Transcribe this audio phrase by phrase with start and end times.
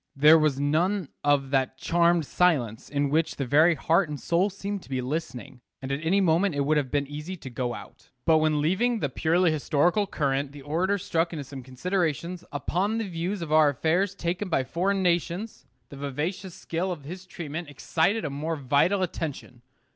[0.15, 4.79] There was none of that charmed silence in which the very heart and soul seem
[4.79, 8.09] to be listening; and at any moment it would have been easy to go out.
[8.25, 13.07] But when leaving the purely historical current the orator struck into some considerations upon the
[13.07, 18.25] views of our affairs taken by foreign nations, the vivacious skill of his treatment excited
[18.25, 19.61] a more vital attention.